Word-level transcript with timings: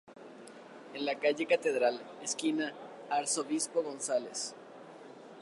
En 0.95 1.05
la 1.05 1.19
calle 1.19 1.45
Catedral, 1.45 2.01
esquina 2.23 2.73
Arzobispo 3.11 3.83
Gonzalez. 3.83 4.55